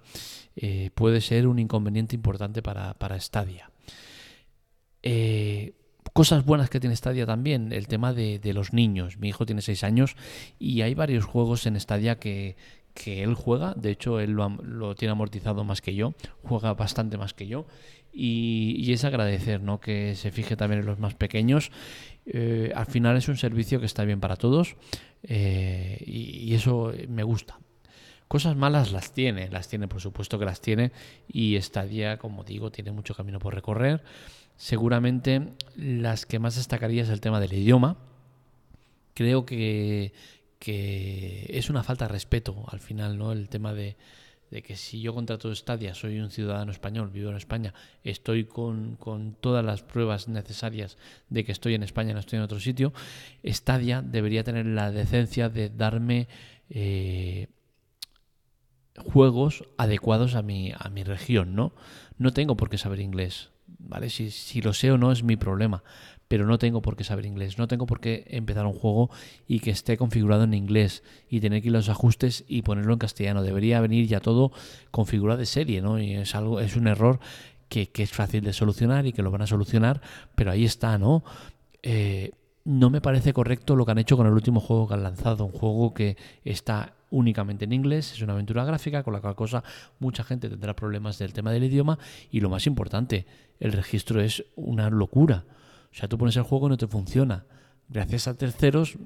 eh, 0.55 0.91
puede 0.95 1.19
ser 1.21 1.47
un 1.47 1.59
inconveniente 1.59 2.15
importante 2.15 2.61
para, 2.61 2.93
para 2.93 3.19
Stadia. 3.19 3.69
cosas 6.13 6.45
buenas 6.45 6.69
que 6.69 6.79
tiene 6.79 6.95
Stadia 6.95 7.25
también, 7.25 7.73
el 7.73 7.87
tema 7.87 8.13
de, 8.13 8.39
de, 8.39 8.53
los 8.53 8.71
niños. 8.71 9.17
Mi 9.17 9.29
hijo 9.29 9.45
tiene 9.45 9.61
6 9.61 9.83
años 9.83 10.15
y 10.59 10.81
hay 10.81 10.93
varios 10.93 11.25
juegos 11.25 11.65
en 11.65 11.79
Stadia 11.79 12.19
que, 12.19 12.55
que 12.93 13.23
él 13.23 13.33
juega, 13.33 13.73
de 13.75 13.91
hecho 13.91 14.19
él 14.19 14.31
lo, 14.31 14.95
tiene 14.95 15.11
amortizado 15.11 15.63
más 15.63 15.81
que 15.81 15.95
yo, 15.95 16.13
juega 16.43 16.73
bastante 16.73 17.17
más 17.17 17.33
que 17.33 17.47
yo 17.47 17.65
y, 18.11 18.91
es 18.93 19.03
agradecer 19.03 19.61
¿no? 19.61 19.79
que 19.79 20.15
se 20.15 20.31
fije 20.31 20.55
también 20.55 20.81
en 20.81 20.85
los 20.85 20.99
más 20.99 21.15
pequeños. 21.15 21.71
Eh, 22.25 22.71
al 22.75 22.85
final 22.85 23.17
es 23.17 23.27
un 23.27 23.37
servicio 23.37 23.79
que 23.79 23.85
está 23.85 24.05
bien 24.05 24.19
para 24.19 24.35
todos 24.35 24.75
eh, 25.23 26.01
y, 26.05 26.53
eso 26.53 26.93
me 27.07 27.23
gusta. 27.23 27.57
Cosas 28.27 28.55
malas 28.55 28.91
las 28.91 29.11
tiene, 29.11 29.49
las 29.49 29.67
tiene, 29.67 29.87
por 29.87 30.01
supuesto 30.01 30.39
que 30.39 30.45
las 30.45 30.61
tiene 30.61 30.91
y 31.27 31.59
día 31.89 32.17
como 32.17 32.43
digo, 32.43 32.71
tiene 32.71 32.91
mucho 32.91 33.15
camino 33.15 33.39
por 33.39 33.53
recorrer. 33.53 34.03
Seguramente 34.55 35.49
las 35.75 36.25
que 36.25 36.39
más 36.39 36.55
destacaría 36.55 37.03
es 37.03 37.09
el 37.09 37.21
tema 37.21 37.39
del 37.39 37.53
idioma. 37.53 37.97
Creo 39.13 39.45
que, 39.45 40.13
que 40.63 41.45
es 41.49 41.69
una 41.69 41.83
falta 41.83 42.07
de 42.07 42.13
respeto 42.13 42.63
al 42.69 42.79
final, 42.79 43.17
¿no? 43.17 43.33
El 43.33 43.49
tema 43.49 43.73
de, 43.73 43.97
que 44.49 44.77
si 44.77 45.01
yo 45.01 45.13
contrato 45.13 45.53
Stadia, 45.53 45.93
soy 45.93 46.21
un 46.21 46.31
ciudadano 46.31 46.71
español, 46.71 47.09
vivo 47.09 47.31
en 47.31 47.35
España, 47.35 47.73
estoy 48.05 48.45
con, 48.45 48.97
todas 49.41 49.65
las 49.65 49.83
pruebas 49.83 50.29
necesarias 50.29 50.97
de 51.27 51.43
que 51.43 51.51
estoy 51.51 51.75
en 51.75 51.83
España, 51.83 52.13
no 52.13 52.21
estoy 52.21 52.37
en 52.37 52.43
otro 52.43 52.61
sitio, 52.61 52.93
Stadia 53.45 54.01
debería 54.01 54.45
tener 54.45 54.65
la 54.65 54.89
decencia 54.91 55.49
de 55.49 55.69
darme 55.69 56.29
eh, 56.69 57.47
juegos 58.95 59.65
adecuados 59.77 60.33
a 60.35 60.43
mi, 60.43 60.71
a 60.79 60.87
mi 60.87 61.03
región, 61.03 61.55
¿no? 61.55 61.73
No 62.17 62.31
tengo 62.31 62.55
por 62.55 62.69
qué 62.69 62.77
saber 62.77 63.01
inglés, 63.01 63.49
¿vale? 63.79 64.09
Si, 64.09 64.31
si 64.31 64.61
lo 64.61 64.71
sé 64.71 64.91
o 64.91 64.97
no 64.97 65.11
es 65.11 65.23
mi 65.23 65.35
problema, 65.35 65.83
pero 66.33 66.47
no 66.47 66.57
tengo 66.57 66.81
por 66.81 66.95
qué 66.95 67.03
saber 67.03 67.27
inglés, 67.27 67.59
no 67.59 67.67
tengo 67.67 67.85
por 67.85 67.99
qué 67.99 68.25
empezar 68.27 68.65
un 68.65 68.73
juego 68.73 69.11
y 69.47 69.59
que 69.59 69.69
esté 69.69 69.97
configurado 69.97 70.45
en 70.45 70.55
inglés 70.55 71.03
y 71.29 71.41
tener 71.41 71.61
que 71.61 71.67
ir 71.67 71.75
a 71.75 71.77
los 71.77 71.89
ajustes 71.89 72.43
y 72.47 72.63
ponerlo 72.63 72.91
en 72.93 72.97
castellano. 72.97 73.43
Debería 73.43 73.79
venir 73.81 74.07
ya 74.07 74.19
todo 74.19 74.51
configurado 74.89 75.37
de 75.37 75.45
serie, 75.45 75.83
¿no? 75.83 75.99
Y 75.99 76.15
es 76.15 76.33
algo, 76.33 76.59
es 76.59 76.75
un 76.75 76.87
error 76.87 77.19
que, 77.69 77.87
es 77.95 78.11
fácil 78.11 78.43
de 78.43 78.51
solucionar 78.51 79.05
y 79.05 79.13
que 79.13 79.21
lo 79.21 79.29
van 79.29 79.43
a 79.43 79.45
solucionar, 79.45 80.01
pero 80.33 80.49
ahí 80.49 80.65
está, 80.65 80.97
¿no? 80.97 81.23
Eh, 81.83 82.31
no 82.65 82.89
me 82.89 82.99
parece 82.99 83.31
correcto 83.31 83.75
lo 83.75 83.85
que 83.85 83.91
han 83.91 83.99
hecho 83.99 84.17
con 84.17 84.25
el 84.25 84.33
último 84.33 84.59
juego 84.59 84.87
que 84.87 84.95
han 84.95 85.03
lanzado, 85.03 85.45
un 85.45 85.51
juego 85.51 85.93
que 85.93 86.17
está 86.43 86.95
únicamente 87.11 87.65
en 87.65 87.73
inglés, 87.73 88.11
es 88.11 88.23
una 88.23 88.33
aventura 88.33 88.65
gráfica, 88.65 89.03
con 89.03 89.13
la 89.13 89.21
cual 89.21 89.35
cosa 89.35 89.63
mucha 89.99 90.23
gente 90.23 90.49
tendrá 90.49 90.75
problemas 90.75 91.19
del 91.19 91.31
tema 91.31 91.51
del 91.51 91.65
idioma 91.65 91.99
y 92.31 92.39
lo 92.39 92.49
más 92.49 92.65
importante, 92.65 93.27
el 93.59 93.71
registro 93.71 94.19
es 94.19 94.43
una 94.55 94.89
locura. 94.89 95.43
O 95.93 95.95
sea, 95.95 96.09
tú 96.09 96.17
pones 96.17 96.35
el 96.35 96.43
juego 96.43 96.67
y 96.67 96.69
no 96.71 96.77
te 96.77 96.87
funciona. 96.87 97.45
Gracias 97.87 98.27
a 98.27 98.33
terceros, 98.33 98.97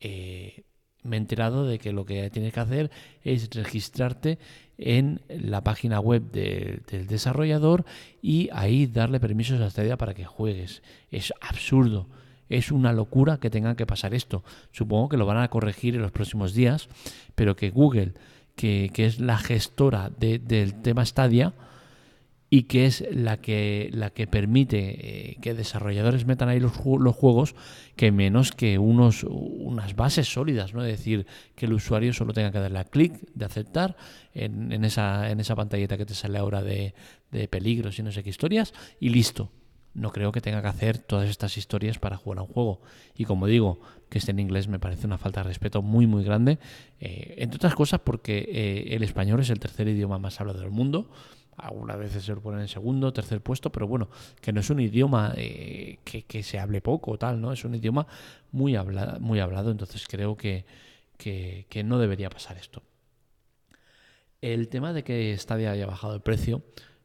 eh, 0.00 0.64
me 1.02 1.16
he 1.16 1.18
enterado 1.18 1.66
de 1.66 1.78
que 1.78 1.92
lo 1.92 2.06
que 2.06 2.30
tienes 2.30 2.54
que 2.54 2.60
hacer 2.60 2.90
es 3.22 3.50
registrarte 3.50 4.38
en 4.78 5.20
la 5.28 5.62
página 5.62 6.00
web 6.00 6.30
del 6.32 7.06
desarrollador 7.06 7.84
y 8.22 8.48
ahí 8.52 8.86
darle 8.86 9.20
permisos 9.20 9.60
a 9.60 9.68
Stadia 9.68 9.98
para 9.98 10.14
que 10.14 10.24
juegues. 10.24 10.82
Es 11.10 11.32
absurdo. 11.40 12.08
Es 12.48 12.72
una 12.72 12.92
locura 12.92 13.38
que 13.38 13.50
tengan 13.50 13.76
que 13.76 13.86
pasar 13.86 14.14
esto. 14.14 14.44
Supongo 14.72 15.10
que 15.10 15.16
lo 15.16 15.26
van 15.26 15.38
a 15.38 15.48
corregir 15.48 15.94
en 15.94 16.02
los 16.02 16.12
próximos 16.12 16.54
días, 16.54 16.88
pero 17.34 17.54
que 17.54 17.70
Google, 17.70 18.14
que, 18.56 18.90
es 18.96 19.20
la 19.20 19.38
gestora 19.38 20.10
del 20.10 20.74
tema 20.82 21.04
Stadia, 21.04 21.52
y 22.54 22.62
que 22.68 22.86
es 22.86 23.04
la 23.10 23.38
que, 23.38 23.90
la 23.92 24.10
que 24.10 24.28
permite 24.28 24.78
eh, 24.78 25.36
que 25.40 25.54
desarrolladores 25.54 26.24
metan 26.24 26.48
ahí 26.48 26.60
los, 26.60 26.72
los, 26.84 27.16
juegos 27.16 27.56
que 27.96 28.12
menos 28.12 28.52
que 28.52 28.78
unos, 28.78 29.24
unas 29.24 29.96
bases 29.96 30.32
sólidas, 30.32 30.72
¿no? 30.72 30.84
Es 30.84 30.96
decir, 30.96 31.26
que 31.56 31.66
el 31.66 31.72
usuario 31.72 32.12
solo 32.12 32.32
tenga 32.32 32.52
que 32.52 32.60
darle 32.60 32.78
a 32.78 32.84
clic 32.84 33.12
de 33.34 33.44
aceptar 33.44 33.96
en, 34.34 34.70
en, 34.70 34.84
esa, 34.84 35.32
en 35.32 35.40
esa 35.40 35.56
pantallita 35.56 35.96
que 35.96 36.06
te 36.06 36.14
sale 36.14 36.38
ahora 36.38 36.62
de, 36.62 36.94
de 37.32 37.48
peligros 37.48 37.98
y 37.98 38.04
no 38.04 38.12
sé 38.12 38.22
qué 38.22 38.30
historias 38.30 38.72
y 39.00 39.08
listo. 39.08 39.50
No 39.92 40.12
creo 40.12 40.30
que 40.30 40.40
tenga 40.40 40.62
que 40.62 40.68
hacer 40.68 40.98
todas 40.98 41.28
estas 41.28 41.56
historias 41.56 41.98
para 41.98 42.16
jugar 42.16 42.38
a 42.38 42.42
un 42.42 42.48
juego. 42.48 42.82
Y 43.16 43.24
como 43.24 43.48
digo, 43.48 43.80
que 44.08 44.18
esté 44.18 44.30
en 44.30 44.38
inglés 44.38 44.68
me 44.68 44.78
parece 44.78 45.08
una 45.08 45.18
falta 45.18 45.40
de 45.40 45.48
respeto 45.48 45.82
muy, 45.82 46.06
muy 46.06 46.22
grande. 46.22 46.60
Eh, 47.00 47.34
entre 47.38 47.56
otras 47.56 47.74
cosas 47.74 47.98
porque 47.98 48.38
eh, 48.48 48.94
el 48.94 49.02
español 49.02 49.40
es 49.40 49.50
el 49.50 49.58
tercer 49.58 49.88
idioma 49.88 50.20
más 50.20 50.40
hablado 50.40 50.60
del 50.60 50.70
mundo 50.70 51.10
algunas 51.56 51.98
veces 51.98 52.24
se 52.24 52.34
lo 52.34 52.40
ponen 52.40 52.60
en 52.60 52.68
segundo, 52.68 53.12
tercer 53.12 53.40
puesto, 53.40 53.70
pero 53.70 53.86
bueno, 53.86 54.08
que 54.40 54.52
no 54.52 54.60
es 54.60 54.70
un 54.70 54.80
idioma 54.80 55.32
eh, 55.36 55.98
que, 56.04 56.42
se 56.42 56.58
hable 56.58 56.80
poco 56.80 57.12
o 57.12 57.18
tal, 57.18 57.40
¿no? 57.40 57.52
Es 57.52 57.64
un 57.64 57.74
idioma 57.74 58.06
muy, 58.52 58.76
hablado, 58.76 59.20
muy 59.20 59.40
hablado, 59.40 59.70
entonces 59.70 60.06
creo 60.08 60.36
que, 60.36 60.64
no 61.84 61.98
debería 61.98 62.30
pasar 62.30 62.56
esto. 62.56 62.82
El 64.40 64.68
tema 64.68 64.92
de 64.92 65.04
que 65.04 65.36
Stadia 65.38 65.70
haya 65.70 65.86
bajado 65.86 66.14
el 66.14 66.20
precio 66.20 66.62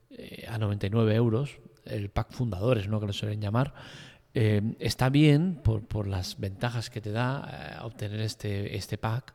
eh, 0.10 0.46
a 0.50 0.58
99 0.58 1.16
euros, 1.16 1.58
el 1.86 2.10
pack 2.10 2.32
fundadores, 2.32 2.88
¿no? 2.88 3.00
Que 3.00 3.08
lo 3.08 3.14
suelen 3.14 3.42
llamar, 3.42 3.74
eh, 4.34 4.76
está 4.80 5.10
bien 5.10 5.56
por, 5.64 5.88
por, 5.88 6.08
las 6.08 6.40
ventajas 6.40 6.90
que 6.90 7.02
te 7.02 7.12
da 7.12 7.80
obtener 7.84 8.20
este, 8.22 8.76
este 8.76 8.98
pack, 8.98 9.34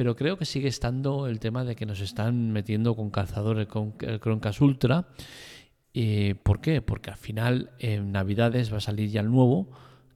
pero 0.00 0.16
creo 0.16 0.38
que 0.38 0.46
sigue 0.46 0.66
estando 0.66 1.26
el 1.26 1.40
tema 1.40 1.62
de 1.62 1.76
que 1.76 1.84
nos 1.84 2.00
están 2.00 2.52
metiendo 2.52 2.96
con 2.96 3.10
calzadores 3.10 3.66
con 3.66 3.92
el 4.00 4.18
Chromecast 4.18 4.62
Ultra. 4.62 5.08
Eh, 5.92 6.36
¿Por 6.42 6.62
qué? 6.62 6.80
Porque 6.80 7.10
al 7.10 7.18
final 7.18 7.72
en 7.78 8.10
Navidades 8.10 8.72
va 8.72 8.78
a 8.78 8.80
salir 8.80 9.10
ya 9.10 9.20
el 9.20 9.30
nuevo, 9.30 9.68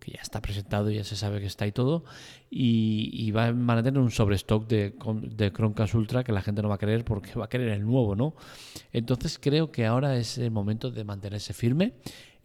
ya 0.06 0.20
está 0.20 0.40
presentado, 0.40 0.90
ya 0.90 1.04
se 1.04 1.16
sabe 1.16 1.40
que 1.40 1.46
está 1.46 1.66
y 1.66 1.72
todo, 1.72 2.04
y, 2.50 3.30
van 3.32 3.70
a 3.70 3.82
tener 3.82 4.00
un 4.00 4.10
sobrestock 4.10 4.66
de, 4.68 4.94
de 5.22 5.52
Chromecast 5.52 5.94
Ultra 5.94 6.24
que 6.24 6.32
la 6.32 6.42
gente 6.42 6.62
no 6.62 6.68
va 6.68 6.76
a 6.76 6.78
querer 6.78 7.04
porque 7.04 7.32
va 7.34 7.46
a 7.46 7.48
querer 7.48 7.68
el 7.68 7.84
nuevo, 7.84 8.14
¿no? 8.14 8.34
Entonces 8.92 9.38
creo 9.40 9.72
que 9.72 9.86
ahora 9.86 10.16
es 10.16 10.38
el 10.38 10.50
momento 10.50 10.90
de 10.90 11.04
mantenerse 11.04 11.52
firme 11.52 11.94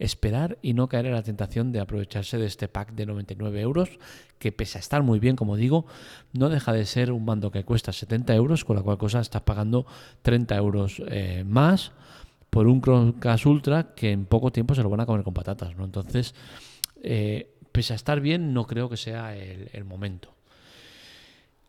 esperar 0.00 0.58
y 0.62 0.72
no 0.72 0.88
caer 0.88 1.06
en 1.06 1.12
la 1.12 1.22
tentación 1.22 1.72
de 1.72 1.78
aprovecharse 1.78 2.38
de 2.38 2.46
este 2.46 2.68
pack 2.68 2.94
de 2.94 3.04
99 3.04 3.60
euros, 3.60 3.90
que 4.38 4.50
pese 4.50 4.78
a 4.78 4.80
estar 4.80 5.02
muy 5.02 5.20
bien, 5.20 5.36
como 5.36 5.56
digo, 5.56 5.84
no 6.32 6.48
deja 6.48 6.72
de 6.72 6.86
ser 6.86 7.12
un 7.12 7.24
mando 7.26 7.50
que 7.50 7.64
cuesta 7.64 7.92
70 7.92 8.34
euros, 8.34 8.64
con 8.64 8.76
la 8.76 8.82
cual 8.82 8.96
cosa 8.96 9.20
estás 9.20 9.42
pagando 9.42 9.86
30 10.22 10.56
euros 10.56 11.02
eh, 11.06 11.44
más 11.46 11.92
por 12.48 12.66
un 12.66 12.80
Chromecast 12.80 13.44
Ultra 13.44 13.94
que 13.94 14.10
en 14.10 14.24
poco 14.24 14.50
tiempo 14.50 14.74
se 14.74 14.82
lo 14.82 14.88
van 14.88 15.00
a 15.00 15.06
comer 15.06 15.22
con 15.22 15.34
patatas, 15.34 15.76
¿no? 15.76 15.84
Entonces, 15.84 16.34
eh, 17.02 17.54
pese 17.72 17.92
a 17.92 17.96
estar 17.96 18.20
bien, 18.20 18.52
no 18.52 18.66
creo 18.66 18.88
que 18.88 18.96
sea 18.96 19.36
el, 19.36 19.84
momento. 19.84 20.34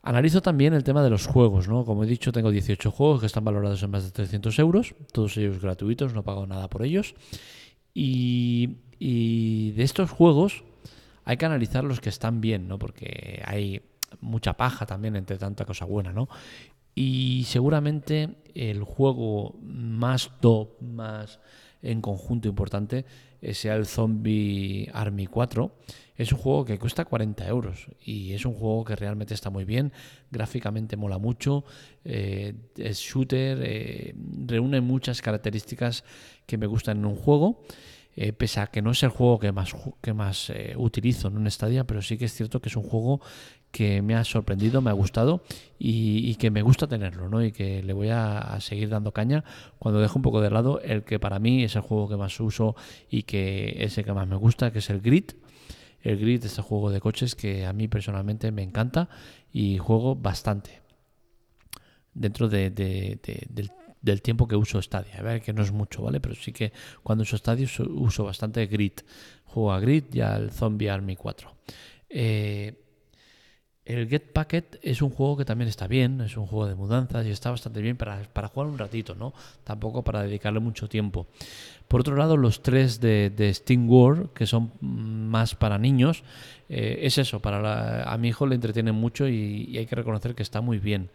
Analizo 0.04 0.42
también 0.42 0.74
el 0.74 0.84
tema 0.84 1.04
de 1.04 1.10
los 1.10 1.28
juegos, 1.28 1.68
¿no? 1.68 1.86
Como 1.86 2.04
he 2.04 2.08
dicho, 2.08 2.32
tengo 2.32 2.50
18 2.50 2.90
juegos 2.92 3.20
que 3.20 3.28
están 3.28 3.46
valorados 3.46 3.84
en 3.84 3.92
más 3.92 4.04
de 4.04 4.12
300 4.12 4.58
euros, 4.60 4.96
todos 5.12 5.38
ellos 5.38 5.62
gratuitos, 5.62 6.14
no 6.14 6.24
pago 6.24 6.48
nada 6.48 6.70
por 6.70 6.84
ellos. 6.84 7.16
Y, 7.94 8.78
de 9.00 9.84
estos 9.84 10.12
juegos 10.12 10.64
hay 11.26 11.38
que 11.38 11.46
analizar 11.46 11.84
los 11.84 12.00
que 12.00 12.10
están 12.10 12.42
bien, 12.42 12.68
¿no? 12.68 12.78
Porque 12.80 13.42
hay 13.46 13.82
mucha 14.20 14.54
paja 14.54 14.86
también 14.86 15.16
entre 15.16 15.38
tanta 15.38 15.66
cosa 15.66 15.86
buena, 15.86 16.12
¿no? 16.14 16.30
Y 16.94 17.46
seguramente 17.48 18.36
el 18.54 18.84
juego 18.84 19.56
más 19.62 20.32
top, 20.40 20.82
más 20.82 21.40
en 21.82 22.02
conjunto 22.02 22.48
importante, 22.48 23.06
eh, 23.42 23.54
sea 23.54 23.76
el 23.76 23.86
Zombie 23.86 24.90
Army 24.94 25.28
4. 25.28 25.76
Es 26.16 26.32
un 26.32 26.38
juego 26.38 26.66
que 26.66 26.78
cuesta 26.78 27.06
40 27.06 27.48
euros 27.48 27.88
y 28.04 28.34
es 28.34 28.46
un 28.46 28.54
juego 28.54 28.84
que 28.84 28.96
realmente 28.96 29.34
está 29.34 29.50
muy 29.50 29.66
bien, 29.66 29.92
gráficamente 30.30 30.96
mola 30.96 31.18
mucho, 31.18 31.66
eh, 32.06 32.54
es 32.78 33.00
shooter, 33.00 33.60
eh, 33.64 34.14
reúne 34.46 34.82
muchas 34.82 35.22
características 35.22 36.04
que 36.46 36.58
me 36.58 36.68
gustan 36.68 37.00
en 37.00 37.06
un 37.06 37.16
juego. 37.16 37.64
Pese 38.38 38.60
a 38.60 38.68
que 38.68 38.82
no 38.82 38.92
es 38.92 39.04
el 39.04 39.10
juego 39.10 39.40
que 39.40 39.52
más, 39.52 39.74
que 40.02 40.14
más 40.14 40.52
utilizo 40.76 41.30
en 41.30 41.38
un 41.38 41.48
estadio, 41.48 41.86
pero 41.86 42.02
sí 42.02 42.18
que 42.18 42.26
es 42.26 42.34
cierto 42.34 42.62
que 42.62 42.70
es 42.70 42.76
un 42.76 42.84
juego 42.84 43.22
que 43.72 44.02
me 44.02 44.16
ha 44.16 44.24
sorprendido, 44.24 44.82
me 44.82 44.90
ha 44.90 44.94
gustado 44.94 45.44
y, 45.80 46.36
que 46.36 46.52
me 46.52 46.62
gusta 46.62 46.88
tenerlo, 46.88 47.30
¿no? 47.30 47.44
Y 47.44 47.52
que 47.52 47.82
le 47.82 47.94
voy 47.94 48.10
a, 48.10 48.58
seguir 48.60 48.90
dando 48.90 49.14
caña 49.14 49.44
cuando 49.80 50.02
dejo 50.02 50.20
un 50.20 50.24
poco 50.24 50.42
de 50.42 50.50
lado 50.52 50.82
el 50.82 51.04
que 51.04 51.20
para 51.20 51.40
mí 51.40 51.64
es 51.64 51.76
el 51.76 51.82
juego 51.82 52.10
que 52.10 52.18
más 52.18 52.40
uso 52.40 52.76
y 53.10 53.24
que 53.24 53.78
es 53.80 53.98
el 53.98 54.06
que 54.06 54.14
más 54.14 54.28
me 54.28 54.36
gusta, 54.36 54.72
que 54.72 54.80
es 54.80 54.90
el 54.90 55.02
Grid. 55.02 55.32
El 56.02 56.18
Grid 56.18 56.44
es 56.46 56.58
el 56.58 56.64
juego 56.64 56.92
de 56.92 57.00
coches 57.00 57.36
que 57.36 57.66
a 57.66 57.74
mí 57.74 57.88
personalmente 57.88 58.52
me 58.52 58.64
encanta 58.64 59.10
y 59.54 59.78
juego 59.78 60.16
bastante 60.16 60.82
dentro 62.14 62.50
de, 62.50 62.70
del, 62.72 63.72
tiempo 64.22 64.48
que 64.48 64.56
uso 64.56 64.82
Stadia. 64.82 65.20
A 65.20 65.22
ver, 65.22 65.42
que 65.42 65.54
no 65.54 65.62
es 65.62 65.72
mucho, 65.72 66.04
¿vale? 66.04 66.20
Pero 66.20 66.36
sí 66.36 66.52
que 66.52 66.72
cuando 67.04 67.24
uso 67.24 67.38
Stadia 67.38 67.68
uso, 67.90 68.24
bastante 68.24 68.66
Grid. 68.68 68.94
Juego 69.46 69.74
a 69.74 69.80
Grid 69.80 70.06
y 70.14 70.22
al 70.22 70.52
Zombie 70.52 70.90
Army 70.90 71.16
4. 71.16 71.54
Eh, 72.10 72.74
el 73.84 74.08
Get 74.08 74.32
Packet 74.32 74.80
es 74.84 75.02
un 75.02 75.10
juego 75.10 75.38
que 75.38 75.46
también 75.46 75.68
está 75.68 75.88
bien, 75.88 76.22
es 76.22 76.38
un 76.38 76.46
juego 76.46 76.68
de 76.68 76.76
mudanzas 76.76 77.26
y 77.26 77.32
está 77.32 77.50
bastante 77.50 77.82
bien 77.82 77.98
para, 77.98 78.24
jugar 78.48 78.70
un 78.70 78.78
ratito, 78.78 79.16
¿no? 79.16 79.34
Tampoco 79.64 80.04
para 80.04 80.22
dedicarle 80.22 80.60
mucho 80.60 80.88
tiempo. 80.88 81.28
Por 81.88 82.02
otro 82.02 82.16
lado, 82.16 82.38
los 82.38 82.62
tres 82.62 83.02
de, 83.02 83.52
Steam 83.54 83.90
World, 83.90 84.34
que 84.34 84.46
son 84.46 84.72
más 84.82 85.56
para 85.56 85.80
niños, 85.80 86.24
eh, 86.70 87.00
es 87.02 87.18
eso, 87.18 87.40
para 87.42 88.04
a 88.04 88.18
mi 88.18 88.30
hijo 88.30 88.46
le 88.46 88.56
entretiene 88.56 88.92
mucho 88.92 89.28
y, 89.28 89.76
hay 89.78 89.86
que 89.88 89.96
reconocer 89.96 90.36
que 90.36 90.44
está 90.44 90.62
muy 90.62 90.78
bien. 90.78 91.10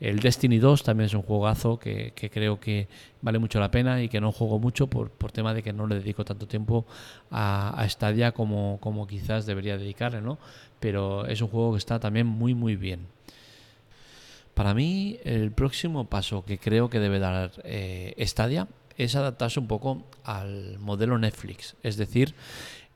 El 0.00 0.20
Destiny 0.20 0.58
2 0.58 0.82
también 0.82 1.06
es 1.06 1.14
un 1.14 1.22
juegazo 1.22 1.78
que, 1.78 2.12
creo 2.32 2.58
que 2.58 2.88
vale 3.20 3.38
mucho 3.38 3.60
la 3.60 3.70
pena 3.70 4.02
y 4.02 4.08
que 4.08 4.20
no 4.20 4.32
juego 4.32 4.58
mucho 4.58 4.88
por, 4.88 5.10
por 5.10 5.32
tema 5.32 5.54
de 5.54 5.62
que 5.62 5.72
no 5.72 5.86
le 5.86 5.96
dedico 5.96 6.24
tanto 6.24 6.46
tiempo 6.46 6.86
a, 7.30 7.70
a 7.80 7.88
Stadia 7.88 8.32
como, 8.32 8.78
como 8.80 9.06
quizás 9.06 9.46
debería 9.46 9.78
dedicarle, 9.78 10.20
¿no? 10.20 10.38
pero 10.82 11.26
es 11.26 11.40
un 11.40 11.48
juego 11.48 11.72
que 11.72 11.78
está 11.78 12.00
también 12.00 12.26
muy 12.26 12.54
muy 12.54 12.74
bien. 12.74 13.06
Para 14.52 14.74
mí 14.74 15.18
el 15.24 15.52
próximo 15.52 16.10
paso 16.10 16.44
que 16.44 16.58
creo 16.58 16.90
que 16.90 16.98
debe 16.98 17.20
dar 17.20 17.52
eh, 17.64 18.14
Stadia 18.26 18.66
es 18.98 19.14
adaptarse 19.14 19.60
un 19.60 19.68
poco 19.68 20.02
al 20.24 20.78
modelo 20.80 21.18
Netflix, 21.18 21.76
es 21.84 21.96
decir, 21.96 22.34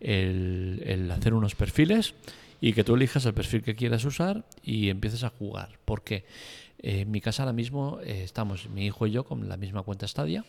el, 0.00 1.08
hacer 1.16 1.32
unos 1.32 1.54
perfiles 1.54 2.14
y 2.60 2.72
que 2.72 2.82
tú 2.82 2.96
elijas 2.96 3.24
el 3.24 3.34
perfil 3.34 3.62
que 3.62 3.76
quieras 3.76 4.04
usar 4.04 4.44
y 4.64 4.90
empieces 4.90 5.22
a 5.22 5.30
jugar. 5.30 5.78
Porque 5.84 6.24
eh, 6.86 7.00
en 7.00 7.10
mi 7.10 7.20
casa 7.20 7.42
ahora 7.42 7.52
mismo 7.52 7.98
eh, 8.04 8.22
estamos 8.22 8.68
mi 8.70 8.86
hijo 8.86 9.08
y 9.08 9.10
yo 9.10 9.24
con 9.24 9.48
la 9.48 9.56
misma 9.56 9.82
cuenta 9.82 10.06
Stadia 10.06 10.44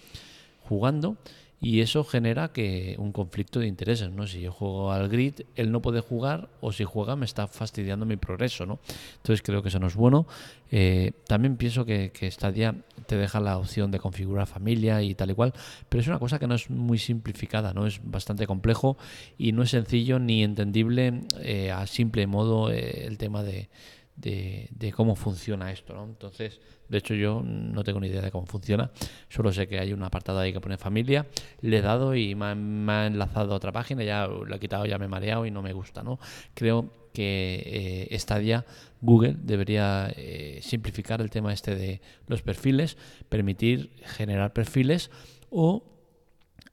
jugando 0.62 1.17
y 1.60 1.82
eso 1.82 2.03
genera 2.03 2.50
que 2.50 2.96
un 3.00 3.12
conflicto 3.12 3.60
de 3.60 3.65
intereses, 3.65 4.12
¿no? 4.12 4.27
Si 4.27 4.41
yo 4.41 4.51
juego 4.51 4.91
al 4.91 5.10
grid, 5.10 5.41
él 5.56 5.72
no 5.72 5.82
puede 5.82 6.01
jugar 6.01 6.50
o 6.62 6.72
si 6.72 6.84
juega 6.84 7.15
me 7.15 7.25
está 7.25 7.48
fastidiando 7.48 8.06
mi 8.06 8.15
progreso, 8.15 8.67
¿no? 8.67 8.79
Entonces 9.15 9.41
creo 9.41 9.63
que 9.63 9.70
eso 9.70 9.79
no 9.79 9.88
es 9.88 9.96
bueno. 9.96 10.27
Eh, 10.70 11.13
también 11.25 11.58
pienso 11.58 11.84
que, 11.84 12.12
que 12.12 12.29
Stadia 12.29 12.75
te 13.08 13.17
deja 13.17 13.39
la 13.39 13.58
opción 13.58 13.89
de 13.89 13.98
configurar 13.98 14.46
familia 14.46 15.01
y 15.01 15.15
tal 15.15 15.32
y 15.32 15.34
cual, 15.34 15.53
pero 15.89 16.01
es 16.01 16.08
una 16.08 16.20
cosa 16.20 16.38
que 16.38 16.46
no 16.46 16.53
es 16.53 16.70
muy 16.70 17.00
simplificada, 17.00 17.74
¿no? 17.74 17.88
Es 17.88 18.01
bastante 18.03 18.46
complejo 18.46 18.96
y 19.39 19.51
no 19.53 19.63
es 19.63 19.72
sencillo 19.72 20.20
ni 20.20 20.44
entendible 20.44 21.22
eh, 21.41 21.72
a 21.72 21.88
simple 21.88 22.27
modo 22.27 22.70
eh, 22.70 23.08
el 23.08 23.17
tema 23.17 23.41
de, 23.41 23.70
de, 24.18 24.94
cómo 24.96 25.16
funciona 25.16 25.72
esto. 25.72 25.94
¿no? 25.94 26.04
Entonces, 26.06 26.60
de 26.90 26.98
hecho 26.98 27.14
yo 27.14 27.42
no 27.44 27.84
tengo 27.84 28.00
ni 28.00 28.08
idea 28.08 28.22
de 28.22 28.32
cómo 28.32 28.46
funciona, 28.46 28.92
solo 29.30 29.52
sé 29.54 29.68
que 29.68 29.80
hay 29.80 29.94
un 29.94 30.04
apartado 30.04 30.40
ahí 30.40 30.52
que 30.52 30.60
pone 30.60 30.78
familia, 30.78 31.28
le 31.62 31.78
he 31.78 31.82
dado 31.82 32.16
y 32.16 32.36
me 32.36 32.46
ha, 32.46 33.06
enlazado 33.08 33.54
a 33.54 33.58
otra 33.58 33.72
página, 33.72 34.04
ya 34.04 34.28
lo 34.28 34.54
he 34.54 34.60
quitado, 34.60 34.86
ya 34.86 34.98
me 34.98 35.06
he 35.06 35.10
mareado 35.10 35.46
y 35.46 35.52
no 35.52 35.62
me 35.62 35.74
gusta. 35.74 36.04
¿no? 36.04 36.20
Creo 36.54 36.92
que 37.14 38.08
eh, 38.12 38.20
Stadia, 38.20 38.66
Google 39.02 39.36
debería 39.40 40.12
eh, 40.16 40.60
simplificar 40.62 41.22
el 41.22 41.30
tema 41.30 41.54
este 41.54 41.76
de 41.76 42.02
los 42.28 42.42
perfiles, 42.42 42.98
permitir 43.30 43.92
generar 44.04 44.54
perfiles 44.54 45.12
o 45.50 45.84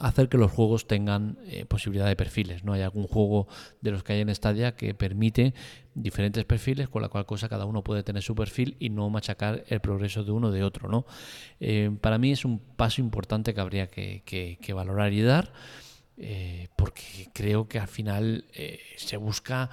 hacer 0.04 0.28
que 0.28 0.36
los 0.36 0.52
juegos 0.52 0.86
tengan 0.86 1.38
eh, 1.46 1.64
posibilidad 1.64 2.06
de 2.06 2.14
perfiles. 2.14 2.62
¿no? 2.62 2.74
Hay 2.74 2.82
algún 2.82 3.06
juego 3.06 3.48
de 3.80 3.90
los 3.90 4.04
que 4.04 4.12
hay 4.12 4.20
en 4.20 4.34
Stadia 4.34 4.76
que 4.76 4.92
permite 4.94 5.54
diferentes 5.94 6.44
perfiles, 6.44 6.90
con 6.90 7.00
la 7.00 7.08
cual 7.08 7.24
cosa 7.24 7.48
cada 7.48 7.64
uno 7.64 7.82
puede 7.82 8.02
tener 8.02 8.22
su 8.22 8.34
perfil 8.34 8.76
y 8.78 8.90
no 8.90 9.08
machacar 9.08 9.64
el 9.66 9.80
progreso 9.80 10.22
de 10.22 10.32
uno 10.32 10.50
de 10.50 10.62
otro. 10.62 10.90
¿no? 10.90 11.06
Eh, 11.58 11.90
para 12.02 12.18
mí 12.18 12.32
es 12.32 12.44
un 12.44 12.58
paso 12.58 13.00
importante 13.00 13.54
que 13.54 13.60
habría 13.60 13.88
que 13.88 14.72
valorar 14.74 15.12
y 15.12 15.22
dar. 15.22 15.52
Eh, 16.16 16.68
porque 16.76 17.28
creo 17.32 17.66
que 17.66 17.80
al 17.80 17.88
final 17.88 18.44
se 18.96 19.16
busca 19.16 19.70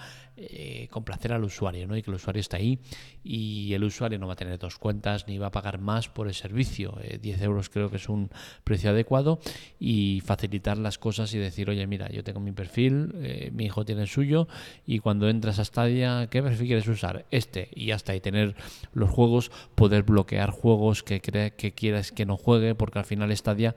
eh, 0.50 0.88
complacer 0.90 1.32
al 1.32 1.44
usuario 1.44 1.88
¿no? 1.88 1.96
y 1.96 2.02
que 2.02 2.12
el 2.12 2.16
usuario 2.16 2.40
está 2.40 2.58
ahí 2.58 2.80
y 3.24 3.74
el 3.74 3.84
usuario 3.84 4.20
no 4.20 4.28
va 4.28 4.34
a 4.34 4.36
tener 4.36 4.58
dos 4.60 4.78
cuentas 4.78 5.28
ni 5.28 5.38
va 5.38 5.48
a 5.48 5.52
pagar 5.52 5.80
más 5.80 6.10
por 6.10 6.28
el 6.28 6.34
servicio. 6.34 6.98
10 7.22 7.42
euros 7.42 7.70
creo 7.70 7.90
que 7.90 7.98
es 7.98 8.10
un 8.10 8.30
precio 8.64 8.90
adecuado 8.90 9.40
y 9.80 10.22
facilitar 10.26 10.78
las 10.78 10.98
cosas 10.98 11.34
y 11.34 11.38
decir, 11.38 11.70
oye, 11.70 11.86
mira, 11.88 12.10
yo 12.10 12.24
tengo 12.24 12.40
mi 12.40 12.52
perfil, 12.52 13.52
mi 13.54 13.66
hijo 13.66 13.86
tiene 13.86 14.02
el 14.02 14.08
suyo 14.08 14.48
y 14.86 15.00
cuando 15.00 15.30
entras 15.30 15.60
a 15.60 15.66
Stadia, 15.66 16.28
¿qué 16.30 16.42
perfil 16.42 16.68
quieres 16.68 16.88
usar? 16.88 17.26
Este 17.32 17.70
y 17.76 17.92
hasta 17.92 18.14
ahí 18.14 18.20
tener 18.20 18.56
los 18.94 19.10
juegos, 19.10 19.52
poder 19.76 20.04
bloquear 20.04 20.50
juegos 20.50 21.04
que, 21.04 21.22
que 21.22 21.72
quieras 21.74 22.12
que 22.12 22.26
no 22.26 22.38
juegue 22.38 22.76
porque 22.76 23.00
al 23.00 23.06
final 23.06 23.36
Stadia, 23.36 23.76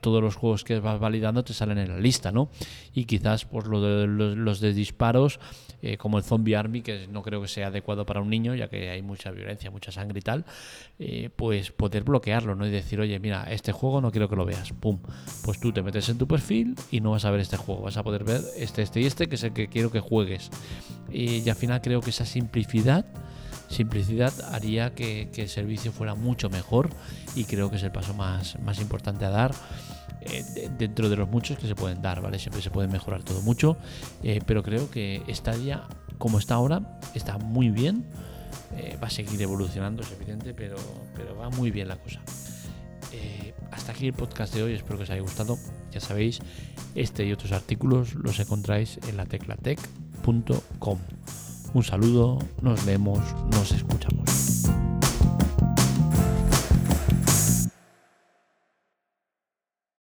todos 0.00 0.22
los 0.22 0.36
juegos 0.36 0.64
que 0.64 0.78
vas 0.80 0.98
validando 0.98 1.42
salen 1.52 1.78
en 1.78 1.88
la 1.88 1.98
lista, 1.98 2.32
¿no? 2.32 2.50
Y 2.94 3.04
quizás 3.04 3.44
pues 3.44 3.66
lo 3.66 3.82
de 3.82 4.06
los, 4.06 4.60
de 4.60 4.72
disparos, 4.72 5.40
eh, 5.80 5.96
como 5.96 6.18
el 6.18 6.24
Zombie 6.24 6.56
Army, 6.56 6.82
que 6.82 7.06
no 7.06 7.22
creo 7.22 7.40
que 7.40 7.46
sea 7.46 7.68
adecuado 7.68 8.04
para 8.04 8.20
un 8.20 8.28
niño, 8.28 8.54
ya 8.54 8.68
que 8.68 8.90
hay 8.90 9.00
mucha 9.00 9.30
violencia, 9.30 9.70
mucha 9.70 9.92
sangre 9.92 10.18
y 10.18 10.22
tal, 10.22 10.44
eh, 10.98 11.30
pues 11.34 11.70
poder 11.70 12.02
bloquearlo, 12.02 12.56
¿no? 12.56 12.66
Y 12.66 12.70
decir, 12.70 13.00
oye, 13.00 13.18
mira, 13.20 13.44
este 13.50 13.70
juego 13.70 14.00
no 14.00 14.10
quiero 14.10 14.28
que 14.28 14.34
lo 14.34 14.44
veas, 14.44 14.72
pum. 14.72 14.98
Pues 15.44 15.60
tú 15.60 15.72
te 15.72 15.82
metes 15.82 16.08
en 16.08 16.18
tu 16.18 16.26
perfil 16.26 16.74
y 16.90 17.00
no 17.00 17.12
vas 17.12 17.24
a 17.24 17.30
ver 17.30 17.40
este 17.40 17.56
juego, 17.56 17.82
vas 17.82 17.96
a 17.96 18.02
poder 18.02 18.24
ver 18.24 18.40
este, 18.56 18.82
este 18.82 19.00
y 19.00 19.06
este, 19.06 19.28
que 19.28 19.36
es 19.36 19.44
el 19.44 19.52
que 19.52 19.68
quiero 19.68 19.92
que 19.92 20.00
juegues. 20.00 20.50
Y, 21.10 21.48
al 21.48 21.56
final 21.56 21.80
creo 21.80 22.00
que 22.00 22.10
esa 22.10 22.26
simplicidad 22.26 23.06
simplicidad 23.68 24.32
haría 24.52 24.94
que, 24.94 25.28
que, 25.30 25.42
el 25.42 25.48
servicio 25.48 25.92
fuera 25.92 26.14
mucho 26.14 26.48
mejor 26.48 26.88
y 27.36 27.44
creo 27.44 27.68
que 27.68 27.76
es 27.76 27.82
el 27.82 27.92
paso 27.92 28.14
más, 28.14 28.58
más 28.60 28.80
importante 28.80 29.26
a 29.26 29.30
dar. 29.30 29.54
Eh, 30.20 30.68
dentro 30.76 31.08
de 31.08 31.16
los 31.16 31.28
muchos 31.28 31.58
que 31.58 31.66
se 31.66 31.74
pueden 31.74 32.02
dar. 32.02 32.18
Siempre 32.38 32.62
se 32.62 32.70
puede 32.70 32.88
mejorar 32.88 33.22
todo 33.22 33.40
mucho, 33.42 33.76
eh, 34.22 34.40
pero 34.46 34.62
creo 34.62 34.90
que 34.90 35.22
Stadia, 35.28 35.84
como 36.18 36.38
está 36.38 36.54
ahora, 36.54 36.98
está 37.14 37.38
muy 37.38 37.70
bien. 37.70 38.04
Eh, 38.76 38.98
va 39.02 39.08
a 39.08 39.10
seguir 39.10 39.40
evolucionando, 39.40 40.02
es 40.02 40.12
evidente, 40.12 40.54
pero, 40.54 40.76
pero 41.14 41.36
va 41.36 41.50
muy 41.50 41.70
bien 41.70 41.88
la 41.88 41.96
cosa. 41.96 42.20
hasta 43.70 43.92
aquí 43.92 44.06
el 44.06 44.14
podcast 44.14 44.54
de 44.54 44.62
hoy, 44.62 44.72
espero 44.72 44.96
que 44.96 45.04
os 45.04 45.10
haya 45.10 45.20
gustado. 45.20 45.58
Ya 45.92 46.00
sabéis, 46.00 46.40
este 46.94 47.24
y 47.24 47.32
otros 47.32 47.52
artículos 47.52 48.14
los 48.14 48.40
encontráis 48.40 48.98
en 49.08 49.16
la 49.16 49.26
teclatec.com. 49.26 50.98
Un 51.74 51.84
saludo, 51.84 52.38
nos 52.62 52.84
vemos, 52.84 53.20
nos 53.52 53.72
escuchamos. 53.72 54.68